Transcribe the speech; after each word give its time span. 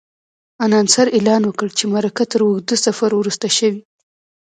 انانسر 0.65 1.07
اعلان 1.17 1.41
وکړ 1.45 1.69
چې 1.77 1.83
مرکه 1.95 2.23
تر 2.31 2.39
اوږده 2.45 2.75
سفر 2.85 3.11
وروسته 3.15 3.47
شوې. 3.57 3.81